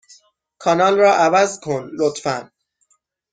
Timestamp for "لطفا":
1.97-2.51